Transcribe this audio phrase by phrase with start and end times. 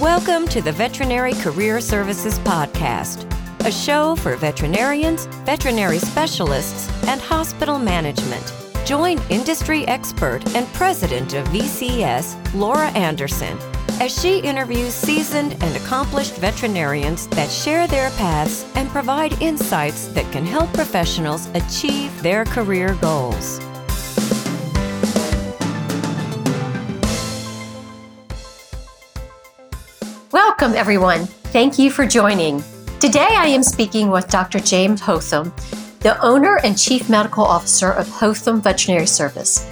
[0.00, 3.30] Welcome to the Veterinary Career Services Podcast,
[3.66, 8.54] a show for veterinarians, veterinary specialists, and hospital management.
[8.86, 13.58] Join industry expert and president of VCS, Laura Anderson,
[14.00, 20.32] as she interviews seasoned and accomplished veterinarians that share their paths and provide insights that
[20.32, 23.60] can help professionals achieve their career goals.
[30.60, 31.24] Welcome, everyone.
[31.54, 32.62] Thank you for joining.
[33.00, 34.60] Today, I am speaking with Dr.
[34.60, 35.54] James Hotham,
[36.00, 39.66] the owner and chief medical officer of Hotham Veterinary Service.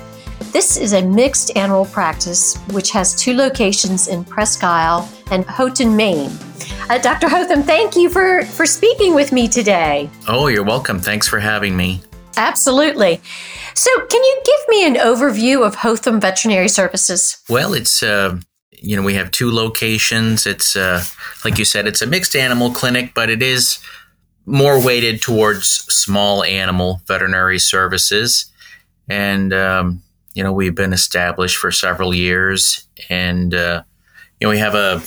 [0.50, 5.94] This is a mixed animal practice which has two locations in Presque Isle and Houlton,
[5.94, 6.30] Maine.
[6.88, 7.28] Uh, Dr.
[7.28, 10.08] Hotham, thank you for, for speaking with me today.
[10.26, 11.00] Oh, you're welcome.
[11.00, 12.00] Thanks for having me.
[12.38, 13.20] Absolutely.
[13.74, 17.42] So, can you give me an overview of Hotham Veterinary Services?
[17.46, 18.38] Well, it's uh,
[18.82, 20.46] you know, we have two locations.
[20.46, 21.02] It's uh,
[21.44, 23.78] like you said, it's a mixed animal clinic, but it is
[24.46, 28.50] more weighted towards small animal veterinary services.
[29.08, 30.02] And um,
[30.34, 33.82] you know, we've been established for several years, and uh,
[34.40, 35.02] you know, we have a,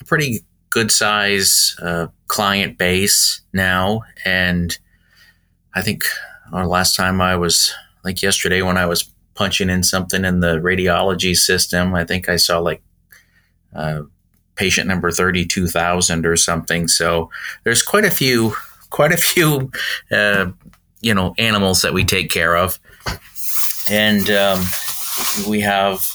[0.00, 0.40] a pretty
[0.70, 4.02] good size uh, client base now.
[4.24, 4.76] And
[5.74, 6.02] I think
[6.52, 7.72] our last time I was
[8.04, 12.36] like yesterday when I was punching in something in the radiology system, I think I
[12.36, 12.82] saw like
[13.74, 14.02] uh,
[14.56, 16.88] patient number 32,000 or something.
[16.88, 17.30] So
[17.64, 18.54] there's quite a few,
[18.90, 19.70] quite a few,
[20.10, 20.50] uh,
[21.00, 22.78] you know, animals that we take care of.
[23.88, 24.64] And um,
[25.48, 26.06] we have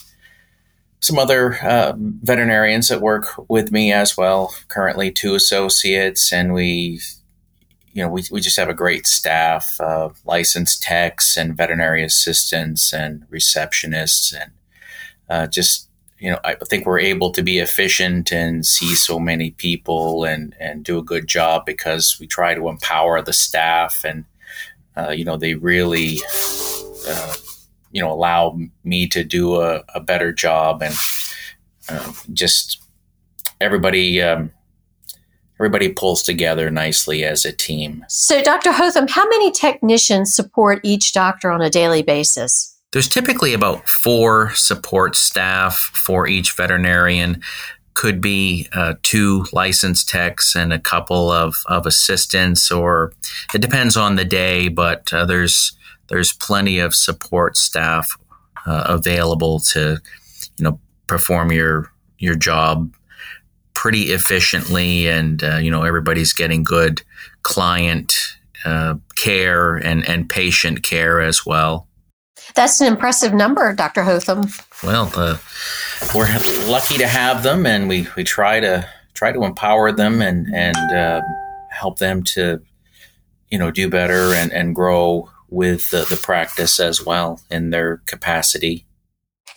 [1.02, 7.00] some other uh, veterinarians that work with me as well, currently two associates, and we,
[7.94, 12.92] you know, we, we just have a great staff, uh, licensed techs and veterinary assistants
[12.92, 14.52] and receptionists and
[15.30, 15.89] uh, just
[16.20, 20.53] you know, I think we're able to be efficient and see so many people and,
[20.59, 24.25] and do a good job because we try to empower the staff and,
[24.97, 26.18] uh, you know, they really,
[27.07, 27.35] uh,
[27.91, 30.96] you know, allow me to do a, a better job and
[31.88, 32.84] uh, just
[33.62, 34.51] everybody, um,
[35.57, 38.03] everybody pulls together nicely as a team.
[38.09, 38.74] So, Dr.
[38.74, 42.69] Hotham, how many technicians support each doctor on a daily basis?
[42.91, 47.41] There's typically about four support staff for each veterinarian.
[47.94, 53.13] Could be uh, two licensed techs and a couple of, of assistants, or
[53.53, 54.69] it depends on the day.
[54.69, 55.73] But uh, there's
[56.07, 58.17] there's plenty of support staff
[58.66, 59.97] uh, available to
[60.57, 62.94] you know perform your your job
[63.73, 67.03] pretty efficiently, and uh, you know everybody's getting good
[67.44, 68.16] client
[68.66, 71.88] uh, care and and patient care as well.
[72.56, 74.04] That's an impressive number, Dr.
[74.04, 74.48] Hotham.
[74.84, 75.38] Well, uh,
[76.16, 76.28] we're
[76.68, 80.78] lucky to have them, and we, we try to try to empower them and and
[80.94, 81.22] uh,
[81.72, 82.62] help them to
[83.50, 87.98] you know do better and, and grow with the, the practice as well in their
[88.06, 88.86] capacity.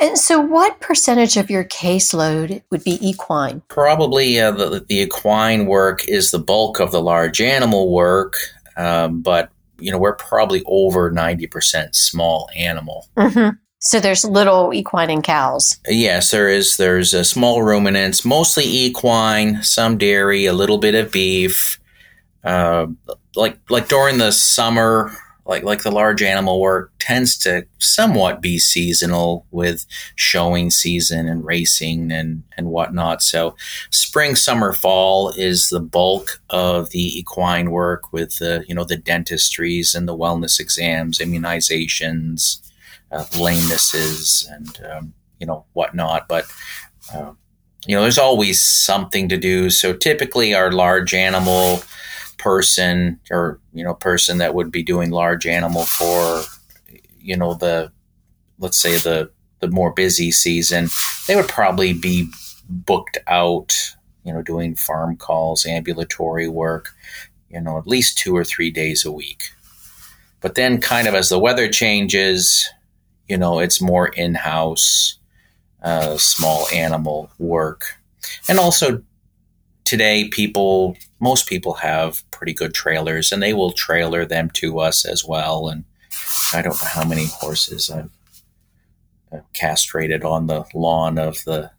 [0.00, 3.62] And so, what percentage of your caseload would be equine?
[3.68, 8.34] Probably uh, the, the equine work is the bulk of the large animal work,
[8.76, 9.50] um, but
[9.82, 13.08] you know, we're probably over 90% small animal.
[13.16, 13.56] Mm-hmm.
[13.80, 15.78] So there's little equine and cows.
[15.88, 16.76] Yes, there is.
[16.76, 21.80] There's a small ruminants, mostly equine, some dairy, a little bit of beef.
[22.44, 22.86] Uh,
[23.34, 25.10] like like during the summer,
[25.44, 31.44] like like the large animal work tends to somewhat be seasonal with showing season and
[31.44, 33.22] racing and and whatnot.
[33.22, 33.56] So
[33.90, 38.96] spring, summer, fall is the bulk of the equine work with the you know the
[38.96, 42.58] dentistries and the wellness exams, immunizations,
[43.10, 46.28] uh, lamenesses, and um, you know whatnot.
[46.28, 46.44] But
[47.12, 47.32] uh,
[47.86, 49.70] you know there's always something to do.
[49.70, 51.82] So typically our large animal
[52.42, 56.42] person or you know person that would be doing large animal for
[57.20, 57.92] you know the
[58.58, 59.30] let's say the
[59.60, 60.88] the more busy season
[61.28, 62.28] they would probably be
[62.68, 63.94] booked out
[64.24, 66.94] you know doing farm calls ambulatory work
[67.48, 69.42] you know at least two or three days a week.
[70.40, 72.68] But then kind of as the weather changes
[73.28, 75.18] you know it's more in-house
[75.82, 77.98] uh, small animal work.
[78.48, 79.02] And also
[79.84, 85.06] today people most people have pretty good trailers and they will trailer them to us
[85.06, 85.68] as well.
[85.68, 85.84] And
[86.52, 88.10] i don't know how many horses i've,
[89.54, 91.70] castrated on the lawn of the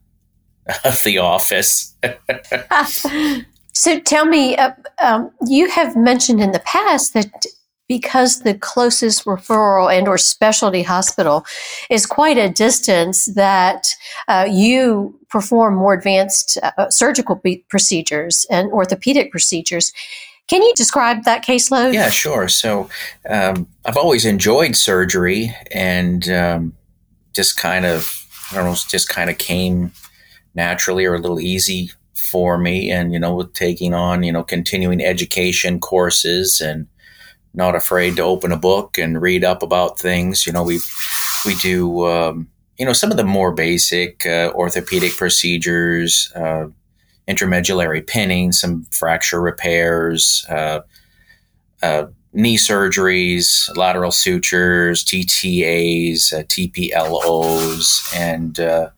[0.83, 1.95] of the office.
[3.75, 7.45] So tell me uh, um, you have mentioned in the past that
[7.87, 11.45] because the closest referral and or specialty hospital
[11.89, 13.87] is quite a distance that
[14.27, 19.91] uh, you perform more advanced uh, surgical procedures and orthopedic procedures.
[20.47, 21.93] Can you describe that caseload?
[21.93, 22.47] Yeah sure.
[22.47, 22.89] So
[23.29, 26.73] um, i've always enjoyed surgery and um,
[27.33, 29.91] just kind of i don't know just kind of came
[30.55, 34.43] naturally or a little easy for me and you know with taking on you know
[34.43, 36.87] continuing education courses and
[37.53, 40.45] not afraid to open a book and read up about things.
[40.45, 40.79] You know, we
[41.45, 46.67] we do um, you know some of the more basic uh, orthopedic procedures, uh,
[47.27, 50.81] intramedullary pinning, some fracture repairs, uh,
[51.81, 52.05] uh
[52.35, 58.89] knee surgeries, lateral sutures, TTAs, uh, TPLOs, and uh,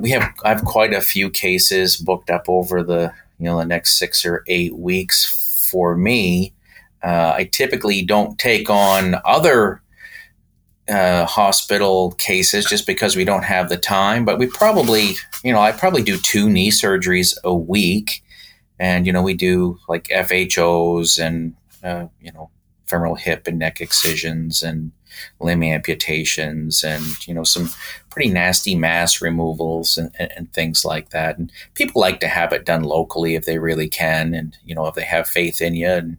[0.00, 3.66] we have I have quite a few cases booked up over the you know the
[3.66, 6.54] next six or eight weeks for me
[7.02, 9.82] uh, I typically don't take on other
[10.88, 14.24] uh, hospital cases just because we don't have the time.
[14.24, 15.12] But we probably,
[15.44, 18.22] you know, I probably do two knee surgeries a week,
[18.78, 22.50] and you know, we do like FHOs and uh, you know,
[22.86, 24.92] femoral hip and neck excisions and
[25.40, 27.68] limb amputations and you know some
[28.08, 32.52] pretty nasty mass removals and, and, and, things like that and people like to have
[32.52, 35.74] it done locally if they really can and you know if they have faith in
[35.74, 36.16] you and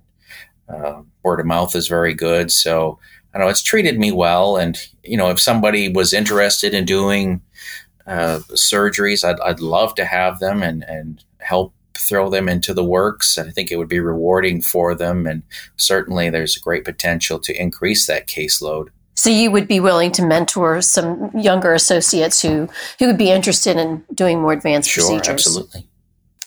[0.70, 2.52] uh, word of mouth is very good.
[2.52, 3.00] So
[3.34, 4.58] I know it's treated me well.
[4.58, 7.42] And, you know, if somebody was interested in doing
[8.06, 12.84] uh, surgeries, I'd, I'd love to have them and, and help throw them into the
[12.84, 13.38] works.
[13.38, 15.26] And I think it would be rewarding for them.
[15.26, 15.44] And
[15.78, 18.88] certainly there's a great potential to increase that caseload.
[19.16, 22.68] So you would be willing to mentor some younger associates who,
[22.98, 25.30] who would be interested in doing more advanced sure, procedures?
[25.30, 25.88] Absolutely.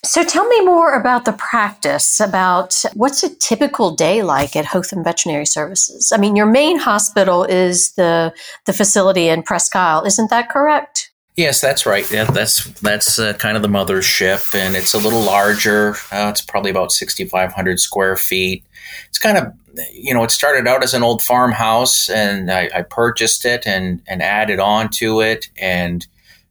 [0.07, 5.03] So tell me more about the practice, about what's a typical day like at Hotham
[5.03, 6.13] Veterinary Services?
[6.15, 8.33] I mean, your main hospital is the
[8.67, 11.11] the facility in Presque Isle, isn't that correct?
[11.35, 12.09] Yes, that's right.
[12.11, 15.97] Yeah, that's that's uh, kind of the mothership, and it's a little larger.
[16.13, 18.65] Uh, it's probably about sixty five hundred square feet.
[19.09, 19.53] It's kind of
[19.93, 24.03] you know, it started out as an old farmhouse, and I, I purchased it and
[24.07, 26.07] and added on to it, and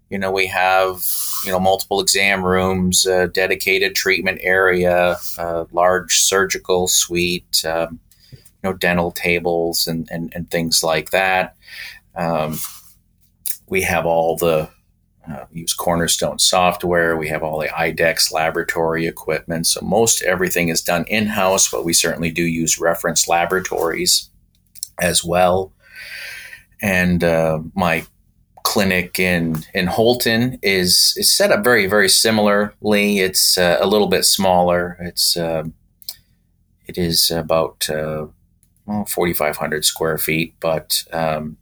[0.09, 1.03] you know, we have
[1.45, 7.99] you know multiple exam rooms, a dedicated treatment area, a large surgical suite, um,
[8.31, 11.55] you know dental tables and, and, and things like that.
[12.15, 12.57] Um,
[13.67, 14.69] we have all the
[15.29, 17.17] uh, use Cornerstone software.
[17.17, 19.67] We have all the IDEXX laboratory equipment.
[19.67, 24.29] So most everything is done in house, but we certainly do use reference laboratories
[24.99, 25.73] as well.
[26.81, 28.05] And uh, my
[28.65, 33.19] clinic in in Houlton is is set up very very similarly.
[33.19, 34.97] It's uh, a little bit smaller.
[34.99, 35.63] It's uh,
[36.87, 38.27] it is about uh,
[38.85, 41.57] well, 4,500 square feet, but um,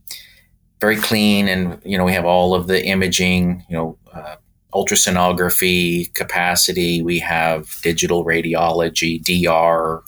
[0.81, 1.47] very clean.
[1.47, 3.65] And you know we have all of the imaging.
[3.69, 3.97] You know.
[4.11, 4.35] Uh,
[4.75, 7.03] ultrasonography capacity.
[7.03, 10.01] We have digital radiology, DR,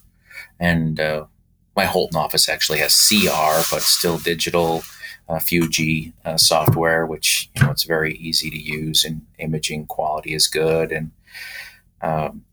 [0.60, 1.26] and uh,
[1.76, 4.84] my Houlton office actually has CR, but still digital
[5.28, 10.34] uh, Fuji uh, software, which you know it's very easy to use and imaging quality
[10.34, 10.92] is good.
[10.92, 11.12] And
[12.02, 12.44] um,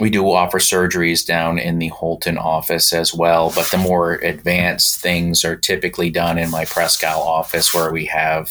[0.00, 5.00] we do offer surgeries down in the Houlton office as well, but the more advanced
[5.00, 8.50] things are typically done in my Isle office, where we have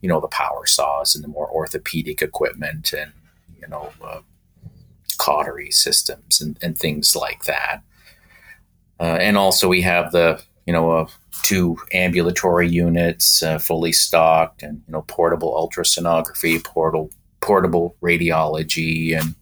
[0.00, 3.12] you know the power saws and the more orthopedic equipment and
[3.60, 4.20] you know uh,
[5.18, 7.82] cautery systems and, and things like that.
[9.00, 11.08] Uh, and also we have the you know a
[11.42, 19.34] two ambulatory units, uh, fully stocked, and you know portable ultrasonography, portable portable radiology, and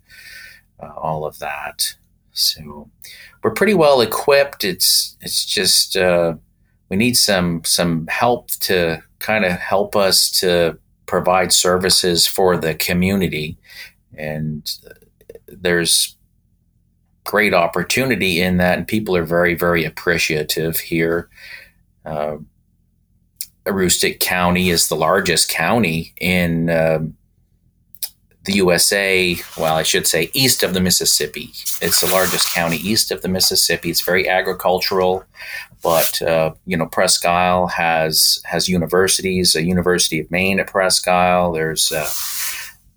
[0.80, 1.94] uh, all of that.
[2.32, 2.90] So
[3.42, 4.64] we're pretty well equipped.
[4.64, 6.34] It's it's just uh,
[6.88, 12.74] we need some some help to kind of help us to provide services for the
[12.74, 13.56] community,
[14.16, 14.70] and
[15.46, 16.16] there's
[17.24, 21.28] great opportunity in that, and people are very very appreciative here.
[22.04, 22.38] Uh,
[23.66, 27.00] Aroostook County is the largest county in uh,
[28.44, 29.36] the USA.
[29.56, 31.50] Well, I should say east of the Mississippi.
[31.80, 33.90] It's the largest county east of the Mississippi.
[33.90, 35.24] It's very agricultural,
[35.82, 39.54] but uh, you know Presque Isle has has universities.
[39.54, 41.52] A University of Maine at Presque Isle.
[41.52, 42.06] There's a,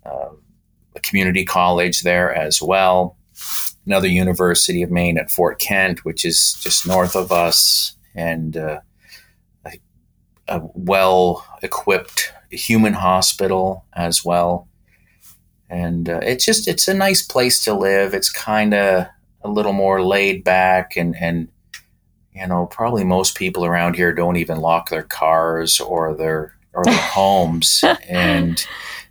[0.04, 0.32] uh, uh,
[0.96, 3.16] a community college there as well.
[3.86, 8.80] Another University of Maine at Fort Kent, which is just north of us, and uh,
[10.48, 14.68] a well equipped human hospital as well.
[15.70, 18.14] And uh, it's just, it's a nice place to live.
[18.14, 19.06] It's kind of
[19.42, 21.48] a little more laid back and, and,
[22.38, 26.84] you know, probably most people around here don't even lock their cars or their or
[26.84, 28.64] their homes, and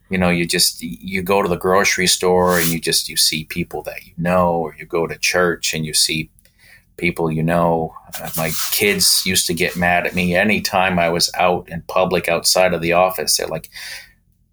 [0.09, 3.43] you know, you just you go to the grocery store and you just you see
[3.43, 6.29] people that you know, or you go to church and you see
[6.97, 7.95] people you know.
[8.21, 12.27] Uh, my kids used to get mad at me anytime I was out in public
[12.27, 13.37] outside of the office.
[13.37, 13.69] They're like,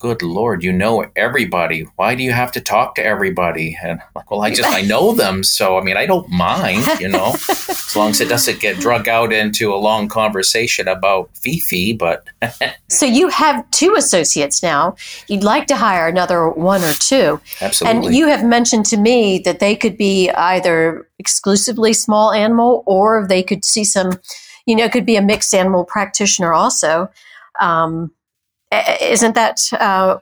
[0.04, 1.86] good lord you know everybody.
[1.96, 3.74] Why do you have to talk to everybody?
[3.82, 6.84] And I'm like well i just i know them so i mean i don't mind
[7.00, 11.30] you know as long as it doesn't get drug out into a long conversation about
[11.36, 12.26] fifi but
[12.88, 14.96] so you have two associates now.
[15.28, 17.40] You'd like to hire another one or two.
[17.60, 18.06] Absolutely.
[18.06, 23.26] and you have mentioned to me that they could be either exclusively small animal or
[23.26, 24.12] they could see some
[24.66, 27.10] you know could be a mixed animal practitioner also.
[27.60, 28.10] Um,
[29.00, 30.18] isn't that uh,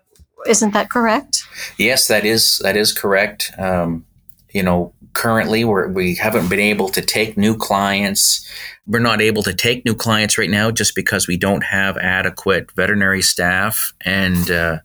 [0.47, 1.45] not that correct?
[1.79, 3.53] Yes, that is that is correct.
[3.59, 4.05] Um,
[4.53, 8.47] you know, currently we're, we haven't been able to take new clients.
[8.87, 12.71] We're not able to take new clients right now just because we don't have adequate
[12.73, 14.79] veterinary staff, and uh,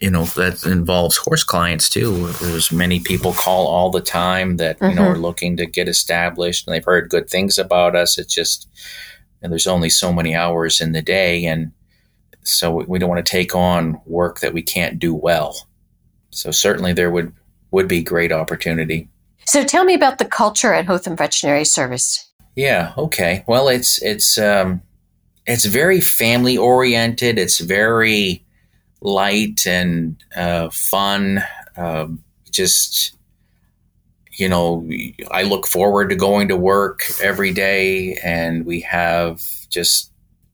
[0.00, 2.28] you know that involves horse clients too.
[2.40, 4.90] There's many people call all the time that mm-hmm.
[4.90, 5.12] you know mm-hmm.
[5.12, 8.18] are looking to get established, and they've heard good things about us.
[8.18, 8.68] It's just
[9.42, 11.72] and there's only so many hours in the day, and
[12.44, 15.68] so we don't want to take on work that we can't do well.
[16.30, 17.32] So certainly there would
[17.70, 19.08] would be great opportunity.
[19.46, 22.30] So tell me about the culture at Hotham Veterinary Service.
[22.56, 22.92] Yeah.
[22.96, 23.44] Okay.
[23.46, 24.82] Well, it's it's um,
[25.46, 27.38] it's very family oriented.
[27.38, 28.44] It's very
[29.00, 31.42] light and uh, fun.
[31.76, 33.16] Um, just
[34.36, 34.88] you know,
[35.30, 40.12] I look forward to going to work every day, and we have just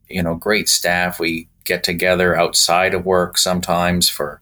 [0.08, 1.20] you know great staff.
[1.20, 4.40] We get together outside of work sometimes for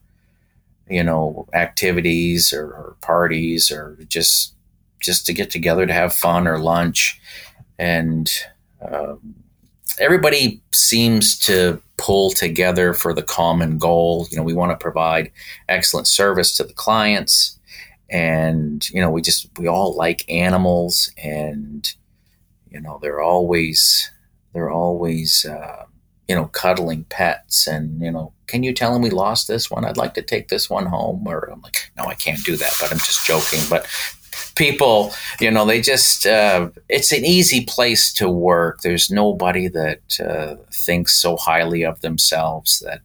[0.89, 4.55] you know activities or, or, parties or just
[5.01, 7.21] just to get together to have fun or lunch.
[7.79, 8.29] And
[8.83, 9.37] um,
[10.01, 14.27] everybody seems to pull together for the common goal.
[14.31, 15.31] You know we want to provide
[15.69, 17.59] excellent service to the clients.
[18.11, 21.93] And you know we just we all like animals and
[22.71, 24.11] you know they're always
[24.53, 25.85] they're always uh,
[26.29, 29.85] you know, cuddling pets and, you know, can you tell him we lost this one?
[29.85, 31.27] I'd like to take this one home.
[31.27, 33.61] Or I'm like, no, I can't do that, but I'm just joking.
[33.69, 33.87] But
[34.55, 38.83] people, you know, they just, uh, it's an easy place to work.
[38.83, 43.01] There's nobody that uh, thinks so highly of themselves that,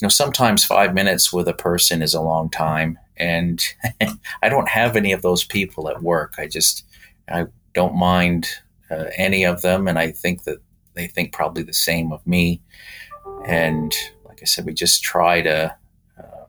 [0.00, 2.98] you know, sometimes five minutes with a person is a long time.
[3.16, 3.62] And
[4.42, 6.34] I don't have any of those people at work.
[6.38, 6.84] I just,
[7.28, 8.48] I don't mind
[8.90, 9.88] uh, any of them.
[9.88, 10.58] And I think that
[10.98, 12.60] they think probably the same of me.
[13.46, 15.76] And like I said, we just try to
[16.18, 16.44] uh,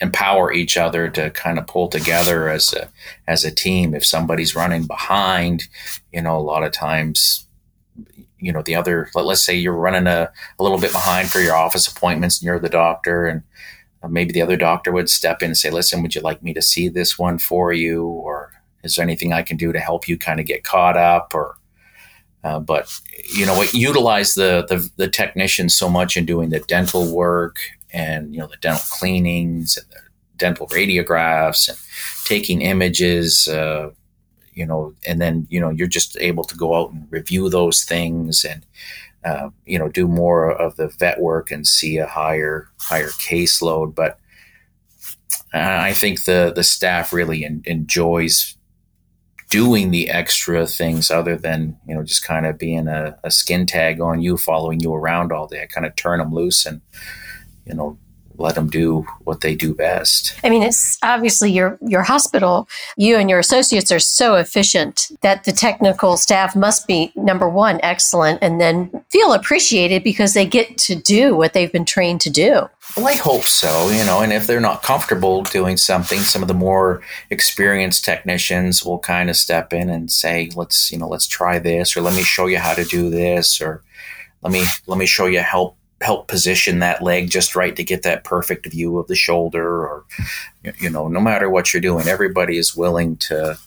[0.00, 2.90] empower each other to kind of pull together as a
[3.26, 3.94] as a team.
[3.94, 5.64] If somebody's running behind,
[6.12, 7.46] you know, a lot of times,
[8.38, 9.08] you know, the other.
[9.14, 12.46] Let, us say you're running a, a little bit behind for your office appointments, and
[12.46, 13.42] you're the doctor, and
[14.02, 16.52] uh, maybe the other doctor would step in and say, "Listen, would you like me
[16.52, 18.52] to see this one for you?" or
[18.82, 21.56] is there anything I can do to help you kind of get caught up or
[22.44, 22.92] uh, but
[23.32, 27.56] you know, utilize the, the, the technicians so much in doing the dental work
[27.92, 30.00] and you know the dental cleanings and the
[30.36, 31.78] dental radiographs and
[32.26, 33.48] taking images.
[33.48, 33.90] Uh,
[34.52, 37.82] you know, and then you know you're just able to go out and review those
[37.82, 38.64] things and
[39.24, 43.94] uh, you know do more of the vet work and see a higher higher caseload.
[43.94, 44.20] But
[45.54, 48.54] I think the the staff really enjoys
[49.54, 53.66] doing the extra things other than you know just kind of being a, a skin
[53.66, 55.62] tag on you following you around all day.
[55.62, 56.80] I kind of turn them loose and
[57.64, 57.96] you know
[58.36, 60.34] let them do what they do best.
[60.42, 62.68] I mean, it's obviously your your hospital.
[62.96, 67.80] You and your associates are so efficient that the technical staff must be number one
[67.82, 72.30] excellent, and then feel appreciated because they get to do what they've been trained to
[72.30, 72.68] do.
[72.96, 73.88] Well, I hope so.
[73.90, 78.84] You know, and if they're not comfortable doing something, some of the more experienced technicians
[78.84, 82.14] will kind of step in and say, "Let's you know, let's try this," or "Let
[82.14, 83.82] me show you how to do this," or
[84.42, 88.02] "Let me let me show you help help position that leg just right to get
[88.02, 90.04] that perfect view of the shoulder or
[90.78, 93.58] you know no matter what you're doing everybody is willing to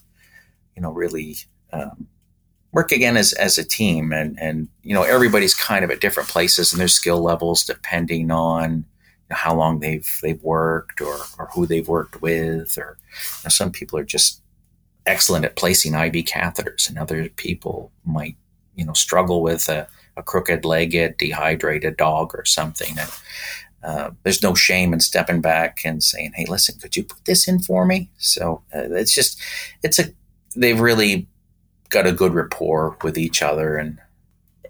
[0.75, 1.36] you know really
[1.74, 2.08] um,
[2.72, 4.12] work again as, as a team.
[4.12, 8.32] And and you know everybody's kind of at different places and their skill levels depending
[8.32, 8.84] on you
[9.32, 13.50] know, how long they've they've worked or or who they've worked with or you know,
[13.50, 14.41] some people are just
[15.06, 18.36] excellent at placing IV catheters and other people might
[18.75, 19.88] you know struggle with a
[20.18, 22.98] a crooked legged, dehydrated dog or something.
[22.98, 23.12] And
[23.84, 27.48] uh, there's no shame in stepping back and saying, "Hey, listen, could you put this
[27.48, 29.40] in for me?" So uh, it's just,
[29.84, 30.06] it's a,
[30.56, 31.28] they've really
[31.90, 34.00] got a good rapport with each other, and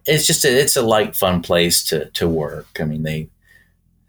[0.06, 2.80] it's just a, it's a light, fun place to to work.
[2.80, 3.30] I mean, they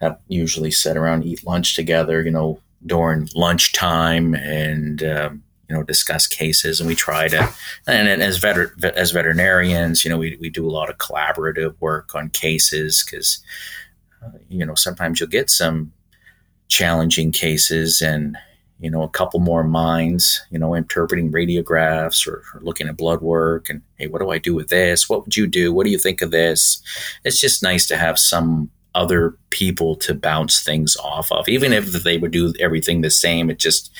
[0.00, 5.82] have usually sit around, eat lunch together, you know, during lunchtime, and um, you know
[5.82, 7.48] discuss cases, and we try to.
[7.86, 11.74] And, and as veter- as veterinarians, you know, we we do a lot of collaborative
[11.80, 13.40] work on cases because
[14.24, 15.92] uh, you know sometimes you'll get some
[16.68, 18.36] challenging cases and
[18.80, 23.20] you know, a couple more minds, you know, interpreting radiographs or, or, looking at blood
[23.20, 25.08] work and, hey, what do I do with this?
[25.08, 25.72] What would you do?
[25.72, 26.80] What do you think of this?
[27.24, 31.48] It's just nice to have some other people to bounce things off of.
[31.48, 33.90] Even if they would do everything the same, it just,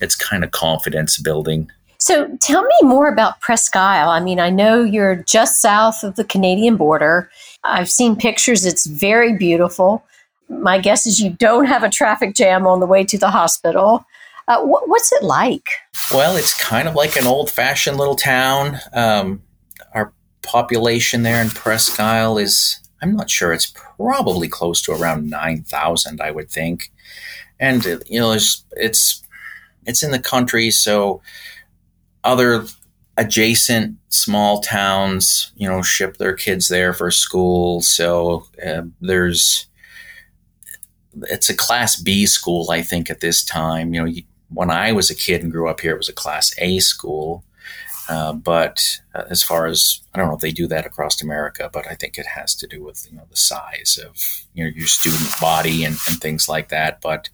[0.00, 1.70] it's kind of confidence building.
[1.98, 4.10] So tell me more about Presque Isle.
[4.10, 7.30] I mean, I know you're just south of the Canadian border.
[7.64, 10.04] I've seen pictures, it's very beautiful.
[10.50, 14.04] My guess is you don't have a traffic jam on the way to the hospital.
[14.46, 15.66] Uh, wh- what's it like?
[16.12, 18.78] Well, it's kind of like an old fashioned little town.
[18.92, 19.42] Um,
[19.94, 25.28] our population there in Presque Isle is, I'm not sure, it's probably close to around
[25.28, 26.92] 9,000, I would think.
[27.60, 29.22] And, you know, it's, it's,
[29.86, 31.22] it's in the country, so
[32.22, 32.64] other
[33.16, 37.80] adjacent small towns, you know, ship their kids there for school.
[37.80, 39.66] So uh, there's,
[41.28, 43.94] it's a class B school, I think, at this time.
[43.94, 44.12] You know,
[44.48, 47.44] when I was a kid and grew up here, it was a Class A school.
[48.08, 51.70] Uh, but uh, as far as I don't know if they do that across America,
[51.72, 54.70] but I think it has to do with you know the size of you know
[54.74, 57.00] your student body and, and things like that.
[57.00, 57.30] But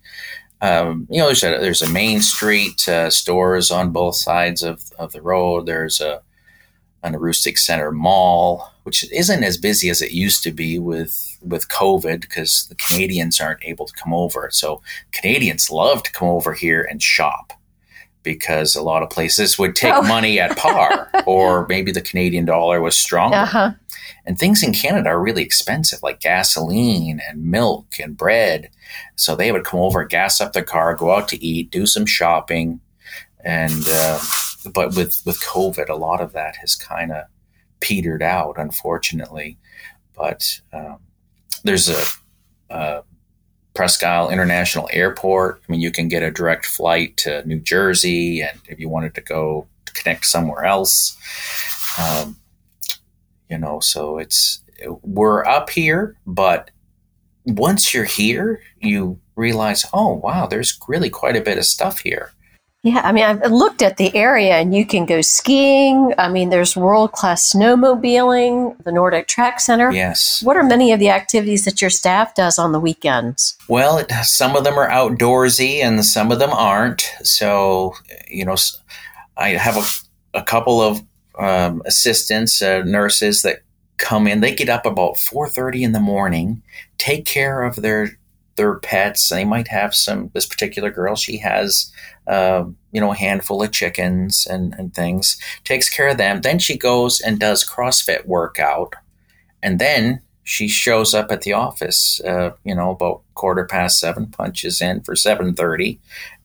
[0.60, 4.92] um, you know there's a there's a main street uh, stores on both sides of,
[4.98, 5.66] of the road.
[5.66, 6.22] There's a
[7.02, 11.68] an Aroostook Center Mall, which isn't as busy as it used to be with with
[11.68, 14.50] COVID because the Canadians aren't able to come over.
[14.52, 17.54] So Canadians love to come over here and shop
[18.22, 20.02] because a lot of places would take oh.
[20.02, 23.36] money at par, or maybe the Canadian dollar was stronger.
[23.36, 23.72] Uh-huh.
[24.26, 28.70] And things in Canada are really expensive, like gasoline and milk and bread.
[29.16, 32.06] So they would come over, gas up their car, go out to eat, do some
[32.06, 32.80] shopping,
[33.44, 34.20] and uh,
[34.74, 37.24] but with with COVID, a lot of that has kind of
[37.80, 39.58] petered out, unfortunately.
[40.14, 40.98] But um,
[41.64, 42.04] there's a,
[42.68, 43.02] a
[43.74, 45.60] Presque Isle International Airport.
[45.68, 49.14] I mean, you can get a direct flight to New Jersey, and if you wanted
[49.14, 51.16] to go connect somewhere else,
[51.98, 52.36] um,
[53.48, 54.62] you know, so it's
[55.02, 56.70] we're up here, but
[57.44, 62.32] once you're here, you realize, oh wow, there's really quite a bit of stuff here.
[62.82, 66.14] Yeah, I mean, I've looked at the area and you can go skiing.
[66.16, 69.92] I mean, there's world class snowmobiling, the Nordic Track Center.
[69.92, 70.42] Yes.
[70.42, 73.58] What are many of the activities that your staff does on the weekends?
[73.68, 77.02] Well, it, some of them are outdoorsy and some of them aren't.
[77.22, 77.94] So,
[78.30, 78.56] you know,
[79.36, 81.02] I have a, a couple of
[81.38, 83.60] um, assistants, uh, nurses that
[83.98, 84.40] come in.
[84.40, 86.62] They get up about 4:30 in the morning,
[86.96, 88.18] take care of their
[88.60, 89.30] their pets.
[89.30, 90.30] They might have some.
[90.34, 91.90] This particular girl, she has
[92.26, 96.42] uh, you know, a handful of chickens and, and things, takes care of them.
[96.42, 98.94] Then she goes and does CrossFit workout.
[99.62, 104.26] And then she shows up at the office, uh, you know, about quarter past seven,
[104.26, 105.98] punches in for 7.30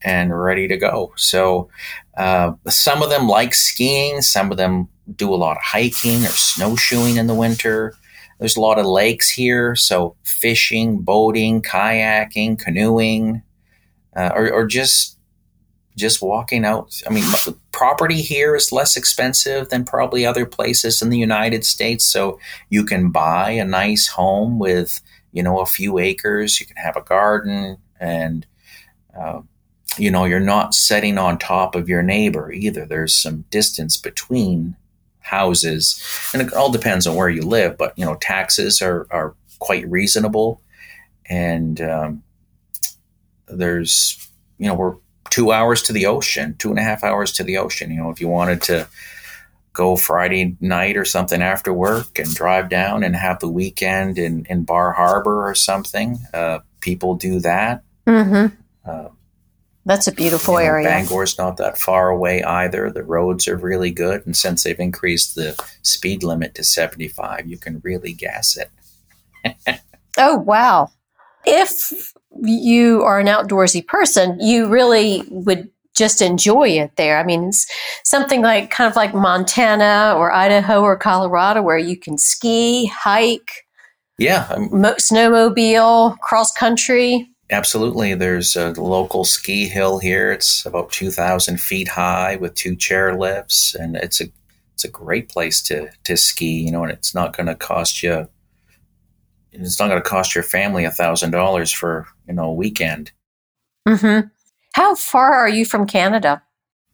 [0.04, 1.13] and ready to go.
[1.17, 1.69] So
[2.17, 4.21] uh, some of them like skiing.
[4.21, 7.93] Some of them do a lot of hiking or snowshoeing in the winter.
[8.39, 13.43] There's a lot of lakes here, so fishing, boating, kayaking, canoeing,
[14.15, 15.15] uh, or, or just
[15.98, 17.02] just walking out.
[17.08, 17.24] I mean,
[17.71, 22.06] property here is less expensive than probably other places in the United States.
[22.06, 25.00] So you can buy a nice home with,
[25.32, 26.60] you know, a few acres.
[26.60, 28.45] You can have a garden and,
[29.17, 29.41] uh,
[29.98, 32.86] you know, you're not setting on top of your neighbor either.
[32.86, 34.76] There's some distance between
[35.25, 36.01] houses,
[36.33, 37.77] and it all depends on where you live.
[37.77, 40.61] But you know, taxes are are quite reasonable,
[41.27, 42.23] and um,
[43.47, 44.95] there's you know we're
[45.29, 47.91] two hours to the ocean, two and a half hours to the ocean.
[47.91, 48.88] You know, if you wanted to
[49.73, 54.45] go Friday night or something after work and drive down and have the weekend in,
[54.49, 57.83] in Bar Harbor or something, uh, people do that.
[58.07, 58.55] Mm-hmm.
[58.89, 59.09] Uh,
[59.86, 60.88] That's a beautiful you know, area.
[60.88, 62.89] Bangor's not that far away either.
[62.89, 64.26] The roads are really good.
[64.26, 69.80] And since they've increased the speed limit to 75, you can really gas it.
[70.17, 70.89] oh, wow.
[71.45, 77.19] If you are an outdoorsy person, you really would just enjoy it there.
[77.19, 77.67] I mean, it's
[78.04, 83.65] something like kind of like Montana or Idaho or Colorado where you can ski, hike,
[84.17, 87.30] yeah, mo- snowmobile, cross country.
[87.51, 88.15] Absolutely.
[88.15, 90.31] There's a local ski hill here.
[90.31, 94.25] It's about 2,000 feet high with two chair lifts, and it's a
[94.73, 96.65] it's a great place to to ski.
[96.65, 98.27] You know, and it's not going to cost you.
[99.51, 103.12] It's not going to cost your family a thousand dollars for you know a weekend.
[103.88, 104.27] Mm-hmm.
[104.73, 106.41] How far are you from Canada?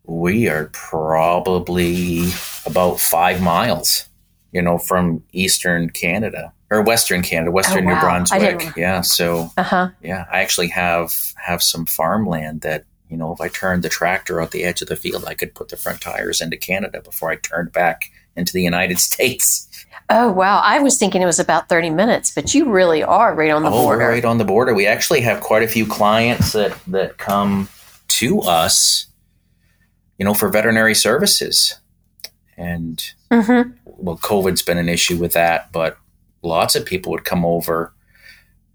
[0.04, 2.30] We are probably
[2.66, 4.10] about five miles.
[4.52, 7.94] You know, from eastern Canada or Western Canada, Western Oh, wow.
[7.96, 8.76] New Brunswick.
[8.76, 9.90] Yeah, so Uh huh.
[10.02, 14.42] yeah, I actually have have some farmland that you know if I turned the tractor
[14.42, 17.30] out the edge of the field, I could put the front tires into Canada before
[17.30, 18.04] I turned back
[18.36, 19.68] into the United States.
[20.10, 20.60] Oh wow!
[20.64, 23.70] I was thinking it was about thirty minutes, but you really are right on the
[23.70, 24.08] oh, border.
[24.08, 24.74] right on the border.
[24.74, 27.68] We actually have quite a few clients that that come
[28.20, 29.08] to us,
[30.18, 31.80] you know, for veterinary services,
[32.58, 33.72] and Mm-hmm.
[33.86, 35.98] well, COVID's been an issue with that, but
[36.42, 37.94] lots of people would come over.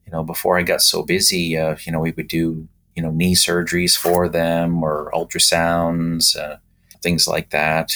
[0.07, 3.11] You know, before I got so busy, uh, you know, we would do you know
[3.11, 6.57] knee surgeries for them or ultrasounds, uh,
[7.03, 7.93] things like that.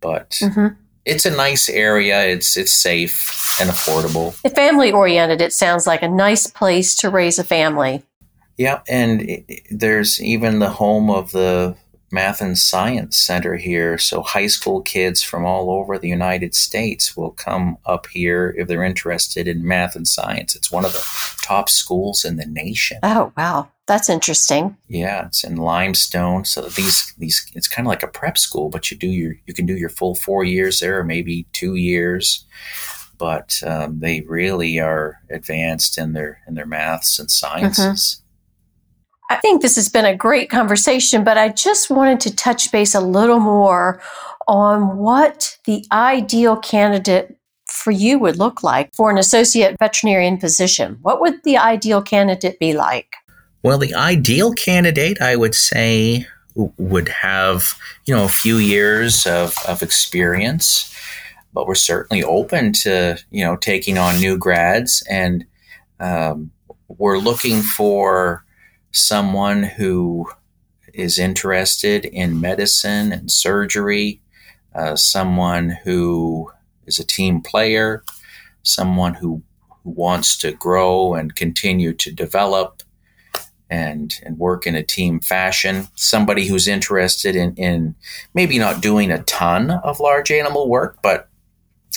[0.00, 0.74] But Mm-hmm.
[1.04, 2.24] it's a nice area.
[2.26, 4.32] It's it's safe and affordable.
[4.54, 5.40] Family oriented.
[5.40, 8.02] It sounds like a nice place to raise a family.
[8.58, 11.74] Yeah, and i i- there's even the home of the
[12.12, 13.96] Math and Science Center here.
[13.96, 18.68] So high school kids from all over the United States will come up here if
[18.68, 20.54] they're interested in math and science.
[20.54, 21.02] It's one of the
[21.42, 22.98] top schools in the nation.
[23.02, 24.76] Oh wow, that's interesting.
[24.88, 26.44] Yeah, it's in Limestone.
[26.44, 29.54] So these these it's kind of like a prep school, but you do your you
[29.54, 32.44] can do your full four years there, or maybe two years.
[33.18, 38.21] But um, they really are advanced in their in their maths and sciences.
[39.32, 42.94] I think this has been a great conversation, but I just wanted to touch base
[42.94, 43.98] a little more
[44.46, 47.34] on what the ideal candidate
[47.66, 50.98] for you would look like for an associate veterinarian position.
[51.00, 53.14] What would the ideal candidate be like?
[53.62, 57.72] Well, the ideal candidate, I would say, would have
[58.04, 60.94] you know a few years of, of experience,
[61.54, 65.46] but we're certainly open to you know taking on new grads, and
[66.00, 66.50] um,
[66.88, 68.44] we're looking for
[68.92, 70.30] someone who
[70.94, 74.20] is interested in medicine and surgery,
[74.74, 76.50] uh, someone who
[76.86, 78.04] is a team player,
[78.62, 79.42] someone who,
[79.82, 82.82] who wants to grow and continue to develop
[83.70, 85.88] and and work in a team fashion.
[85.94, 87.94] Somebody who's interested in in
[88.34, 91.30] maybe not doing a ton of large animal work, but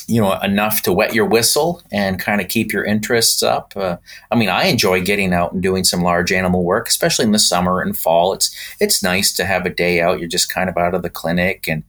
[0.08, 3.74] you know enough to wet your whistle and kind of keep your interests up.
[3.76, 3.98] Uh,
[4.32, 7.40] I mean, I enjoy getting out and doing some large animal work, especially in the
[7.40, 8.34] summer and fall.
[8.34, 10.20] It's it's nice to have a day out.
[10.20, 11.84] You're just kind of out of the clinic and.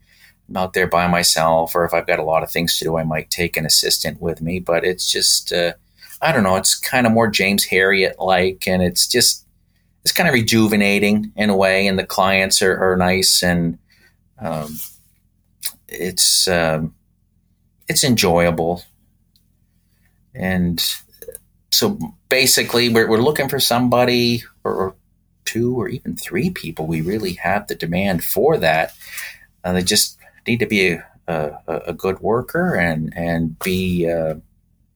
[0.48, 2.96] I'm out there by myself, or if I've got a lot of things to do,
[2.96, 4.60] I might take an assistant with me.
[4.60, 5.72] But it's just, uh,
[6.22, 9.44] I don't know, it's kind of more James Herriot like, and it's just,
[10.04, 13.76] it's kind of rejuvenating in a way, and the clients are, are nice, and
[14.38, 14.78] um,
[15.88, 16.94] it's um,
[17.88, 18.84] it's enjoyable,
[20.34, 20.82] and
[21.70, 24.94] so basically, we're we're looking for somebody or, or
[25.44, 26.86] two or even three people.
[26.86, 28.94] We really have the demand for that.
[29.64, 34.36] Uh, they just need to be a, a, a good worker and and be uh,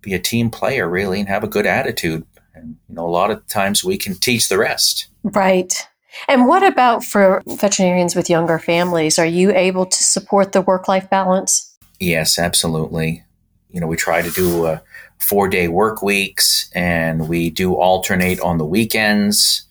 [0.01, 2.25] be a team player really, and have a good attitude.
[2.55, 5.09] And you know, a lot of times we can teach the rest.
[5.23, 5.87] Right.
[6.29, 9.19] And what about for veterinarians with younger families?
[9.19, 11.70] Are you able to support the work life balance?
[12.01, 13.25] Yes, absolutely.
[13.71, 14.79] You know, we try to do uh,
[15.19, 19.63] four day work weeks and we do alternate on the weekends.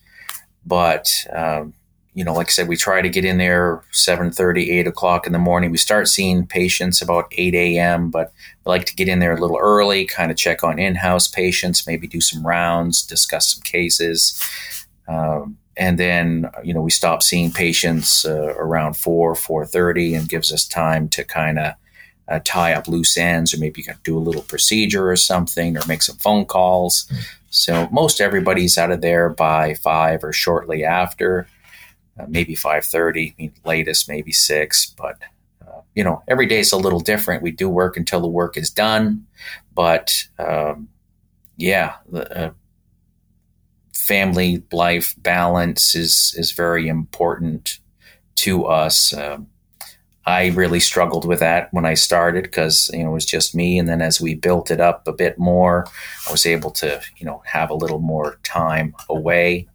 [0.64, 1.74] But, um,
[2.14, 5.32] you know, like I said, we try to get in there 7.30, 8 o'clock in
[5.32, 5.70] the morning.
[5.70, 8.32] We start seeing patients about 8 a.m., but
[8.64, 11.86] we like to get in there a little early, kind of check on in-house patients,
[11.86, 14.38] maybe do some rounds, discuss some cases.
[15.08, 20.52] Um, and then, you know, we stop seeing patients uh, around 4, 4.30 and gives
[20.52, 21.74] us time to kind of
[22.30, 26.02] uh, tie up loose ends or maybe do a little procedure or something or make
[26.02, 27.10] some phone calls.
[27.50, 31.48] So most everybody's out of there by five or shortly after,
[32.18, 33.34] uh, maybe five thirty.
[33.38, 35.18] I mean, latest maybe six, but
[35.66, 37.42] uh, you know every day is a little different.
[37.42, 39.26] We do work until the work is done,
[39.74, 40.88] but um,
[41.56, 42.52] yeah, the uh,
[43.92, 47.80] family life balance is is very important
[48.36, 49.12] to us.
[49.12, 49.48] Um,
[50.26, 53.78] I really struggled with that when I started because you know it was just me,
[53.78, 55.86] and then as we built it up a bit more,
[56.28, 59.66] I was able to you know have a little more time away,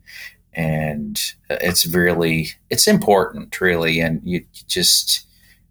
[0.54, 5.26] and it's really it's important, really, and you just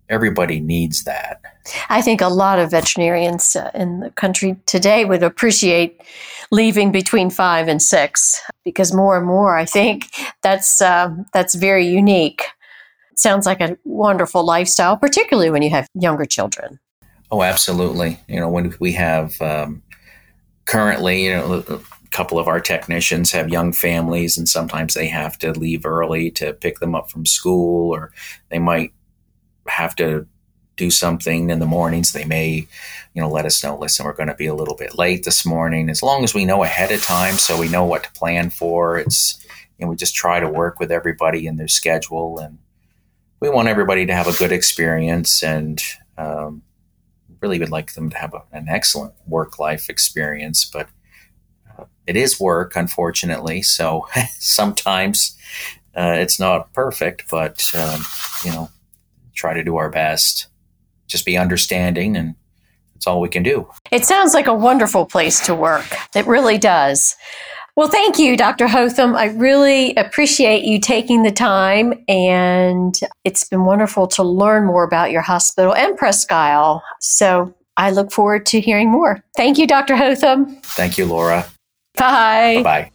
[0.09, 1.41] everybody needs that.
[1.89, 6.03] I think a lot of veterinarians uh, in the country today would appreciate
[6.51, 10.09] leaving between five and six because more and more, I think
[10.43, 12.45] that's uh, that's very unique.
[13.16, 16.79] Sounds like a wonderful lifestyle, particularly when you have younger children.
[17.31, 18.20] Oh, absolutely.
[18.29, 19.83] You know, when we have um,
[20.66, 25.38] currently, you know, a couple of our technicians have young families, and sometimes they have
[25.38, 28.12] to leave early to pick them up from school, or
[28.50, 28.92] they might
[29.66, 30.27] have to
[30.77, 32.12] do something in the mornings.
[32.12, 32.66] They may,
[33.14, 35.46] you know, let us know, listen, we're going to be a little bit late this
[35.46, 35.88] morning.
[35.88, 38.98] As long as we know ahead of time, so we know what to plan for,
[38.98, 39.44] it's,
[39.79, 42.59] you know, we just try to work with everybody in their schedule and
[43.44, 45.83] we want everybody to have a good experience and
[46.16, 46.62] um,
[47.42, 50.64] really would like them to have a, an excellent work life experience.
[50.64, 50.88] But
[51.78, 53.61] uh, it is work, unfortunately.
[53.61, 55.37] So sometimes
[55.94, 58.02] uh, it's not perfect, but, um,
[58.46, 58.70] you know,
[59.35, 60.46] try to do our best.
[61.07, 62.37] Just be understanding and
[62.94, 63.68] that's all we can do.
[63.92, 65.85] It sounds like a wonderful place to work.
[66.16, 67.14] It really does.
[67.77, 68.69] Well, thank you, Dr.
[68.69, 69.17] Hotham.
[69.17, 75.11] I really appreciate you taking the time, and it's been wonderful to learn more about
[75.11, 76.85] your hospital and Presque Isle.
[77.01, 79.25] So I look forward to hearing more.
[79.37, 79.97] Thank you, Dr.
[79.97, 80.57] Hotham.
[80.63, 81.45] Thank you, Laura.
[81.97, 82.63] Bye.
[82.63, 82.91] Bye.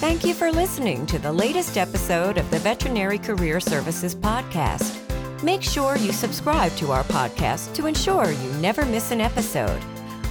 [0.00, 4.98] Thank you for listening to the latest episode of the Veterinary Career Services Podcast.
[5.44, 9.80] Make sure you subscribe to our podcast to ensure you never miss an episode.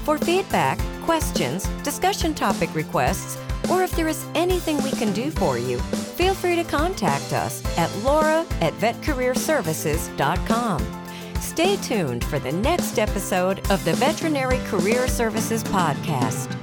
[0.03, 3.37] For feedback, questions, discussion topic requests,
[3.69, 7.61] or if there is anything we can do for you, feel free to contact us
[7.77, 11.03] at laura at vetcareerservices.com.
[11.39, 16.57] Stay tuned for the next episode of the Veterinary Career Services Podcast.